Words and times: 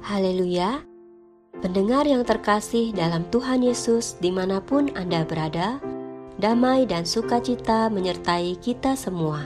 Haleluya! 0.00 0.80
Pendengar 1.60 2.08
yang 2.08 2.24
terkasih 2.24 2.88
dalam 2.96 3.28
Tuhan 3.28 3.60
Yesus 3.60 4.16
di 4.16 4.32
mana 4.32 4.56
pun 4.56 4.88
Anda 4.96 5.28
berada, 5.28 5.76
damai 6.40 6.88
dan 6.88 7.04
sukacita 7.04 7.92
menyertai 7.92 8.56
kita 8.64 8.96
semua. 8.96 9.44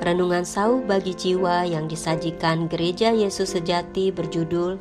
Renungan 0.00 0.48
sauh 0.48 0.80
bagi 0.80 1.12
jiwa 1.12 1.68
yang 1.68 1.84
disajikan 1.84 2.64
Gereja 2.64 3.12
Yesus 3.12 3.52
Sejati 3.52 4.08
berjudul 4.08 4.80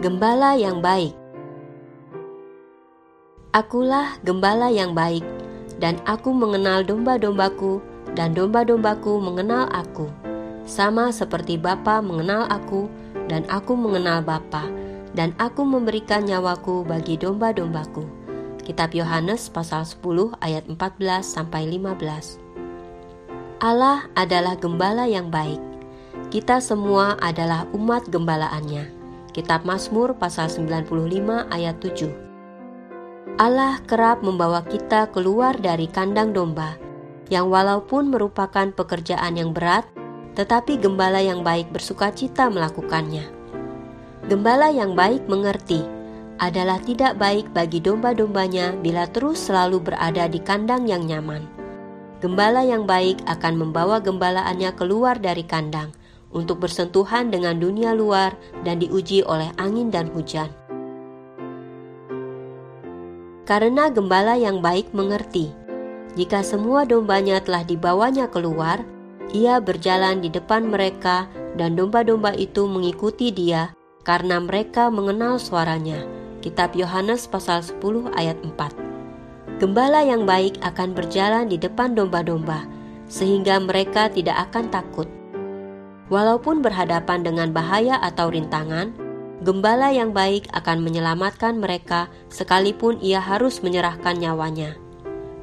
Gembala 0.00 0.56
yang 0.56 0.80
Baik. 0.80 1.12
Akulah 3.52 4.16
gembala 4.24 4.72
yang 4.72 4.92
baik, 4.92 5.24
dan 5.76 6.00
aku 6.08 6.32
mengenal 6.32 6.84
domba-dombaku, 6.84 7.84
dan 8.16 8.32
domba-dombaku 8.32 9.16
mengenal 9.20 9.68
aku. 9.72 10.08
Sama 10.68 11.08
seperti 11.08 11.56
Bapa 11.56 12.04
mengenal 12.04 12.44
aku, 12.52 12.88
dan 13.26 13.46
aku 13.50 13.74
mengenal 13.74 14.22
Bapa, 14.22 14.66
dan 15.16 15.32
aku 15.40 15.64
memberikan 15.64 16.26
nyawaku 16.26 16.86
bagi 16.86 17.18
domba-dombaku. 17.18 18.04
Kitab 18.66 18.92
Yohanes 18.98 19.46
pasal 19.46 19.86
10 19.86 20.34
ayat 20.42 20.66
14 20.66 21.22
sampai 21.22 21.70
15. 21.70 22.42
Allah 23.62 24.04
adalah 24.18 24.58
gembala 24.58 25.08
yang 25.08 25.30
baik. 25.30 25.62
Kita 26.28 26.58
semua 26.58 27.14
adalah 27.22 27.64
umat 27.72 28.10
gembalaannya. 28.10 28.90
Kitab 29.30 29.62
Mazmur 29.62 30.18
pasal 30.18 30.50
95 30.50 30.90
ayat 31.48 31.76
7. 31.78 32.10
Allah 33.36 33.78
kerap 33.84 34.24
membawa 34.24 34.64
kita 34.64 35.12
keluar 35.12 35.54
dari 35.60 35.86
kandang 35.86 36.32
domba, 36.32 36.80
yang 37.28 37.52
walaupun 37.52 38.08
merupakan 38.08 38.72
pekerjaan 38.72 39.36
yang 39.36 39.52
berat, 39.52 39.84
tetapi 40.36 40.76
gembala 40.76 41.18
yang 41.24 41.40
baik 41.40 41.72
bersuka 41.72 42.12
cita 42.12 42.52
melakukannya. 42.52 43.24
Gembala 44.28 44.68
yang 44.68 44.92
baik 44.92 45.24
mengerti 45.26 45.80
adalah 46.36 46.76
tidak 46.84 47.16
baik 47.16 47.48
bagi 47.56 47.80
domba-dombanya 47.80 48.76
bila 48.84 49.08
terus 49.08 49.48
selalu 49.48 49.80
berada 49.80 50.28
di 50.28 50.36
kandang 50.44 50.84
yang 50.84 51.08
nyaman. 51.08 51.48
Gembala 52.20 52.60
yang 52.64 52.84
baik 52.84 53.24
akan 53.24 53.54
membawa 53.56 54.00
gembalaannya 54.04 54.72
keluar 54.76 55.16
dari 55.16 55.44
kandang 55.44 55.92
untuk 56.32 56.60
bersentuhan 56.60 57.32
dengan 57.32 57.56
dunia 57.56 57.96
luar 57.96 58.36
dan 58.60 58.80
diuji 58.80 59.24
oleh 59.24 59.48
angin 59.56 59.88
dan 59.88 60.12
hujan. 60.12 60.52
Karena 63.46 63.88
gembala 63.88 64.34
yang 64.34 64.58
baik 64.58 64.90
mengerti, 64.90 65.54
jika 66.18 66.42
semua 66.42 66.82
dombanya 66.82 67.38
telah 67.38 67.62
dibawanya 67.62 68.26
keluar, 68.26 68.82
ia 69.34 69.58
berjalan 69.58 70.22
di 70.22 70.30
depan 70.30 70.68
mereka, 70.70 71.26
dan 71.56 71.74
domba-domba 71.74 72.36
itu 72.36 72.68
mengikuti 72.68 73.32
dia 73.32 73.72
karena 74.06 74.38
mereka 74.38 74.86
mengenal 74.86 75.42
suaranya. 75.42 76.06
Kitab 76.38 76.78
Yohanes 76.78 77.26
pasal 77.26 77.58
10 77.58 78.14
ayat 78.14 78.38
4. 78.38 79.58
Gembala 79.58 80.06
yang 80.06 80.28
baik 80.28 80.62
akan 80.62 80.94
berjalan 80.94 81.50
di 81.50 81.58
depan 81.58 81.98
domba-domba, 81.98 82.70
sehingga 83.10 83.58
mereka 83.58 84.06
tidak 84.06 84.46
akan 84.46 84.70
takut. 84.70 85.10
Walaupun 86.06 86.62
berhadapan 86.62 87.26
dengan 87.26 87.50
bahaya 87.50 87.98
atau 87.98 88.30
rintangan, 88.30 88.94
gembala 89.42 89.90
yang 89.90 90.14
baik 90.14 90.46
akan 90.54 90.86
menyelamatkan 90.86 91.58
mereka 91.58 92.06
sekalipun 92.30 93.02
ia 93.02 93.18
harus 93.18 93.58
menyerahkan 93.58 94.14
nyawanya. 94.14 94.78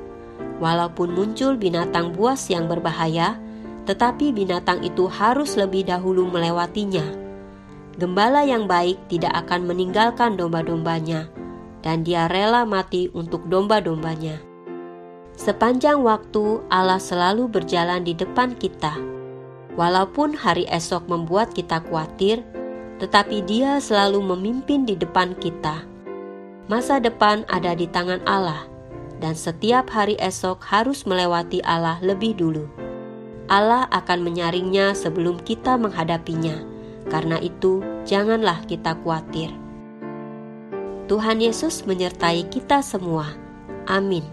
Walaupun 0.60 1.12
muncul 1.12 1.60
binatang 1.60 2.16
buas 2.16 2.48
yang 2.48 2.64
berbahaya, 2.64 3.36
tetapi 3.84 4.32
binatang 4.32 4.80
itu 4.80 5.04
harus 5.06 5.56
lebih 5.60 5.84
dahulu 5.88 6.28
melewatinya. 6.28 7.04
Gembala 7.96 8.44
yang 8.44 8.64
baik 8.68 8.96
tidak 9.08 9.32
akan 9.44 9.68
meninggalkan 9.68 10.36
domba-dombanya, 10.36 11.28
dan 11.86 12.02
dia 12.02 12.26
rela 12.26 12.66
mati 12.66 13.06
untuk 13.14 13.46
domba-dombanya. 13.46 14.42
Sepanjang 15.38 16.02
waktu 16.02 16.58
Allah 16.66 16.98
selalu 16.98 17.46
berjalan 17.46 18.02
di 18.02 18.10
depan 18.10 18.58
kita. 18.58 18.98
Walaupun 19.78 20.34
hari 20.34 20.66
esok 20.66 21.06
membuat 21.06 21.54
kita 21.54 21.78
khawatir, 21.86 22.42
tetapi 22.98 23.46
dia 23.46 23.78
selalu 23.78 24.34
memimpin 24.34 24.82
di 24.82 24.98
depan 24.98 25.38
kita. 25.38 25.86
Masa 26.66 26.98
depan 26.98 27.46
ada 27.46 27.78
di 27.78 27.86
tangan 27.86 28.18
Allah, 28.26 28.66
dan 29.22 29.38
setiap 29.38 29.86
hari 29.86 30.18
esok 30.18 30.58
harus 30.66 31.06
melewati 31.06 31.62
Allah 31.62 32.02
lebih 32.02 32.34
dulu. 32.34 32.66
Allah 33.46 33.86
akan 33.94 34.26
menyaringnya 34.26 34.90
sebelum 34.98 35.38
kita 35.38 35.78
menghadapinya. 35.78 36.66
Karena 37.06 37.38
itu, 37.38 37.78
janganlah 38.02 38.66
kita 38.66 38.98
khawatir. 39.06 39.65
Tuhan 41.06 41.38
Yesus 41.38 41.86
menyertai 41.86 42.50
kita 42.50 42.82
semua. 42.82 43.30
Amin. 43.86 44.26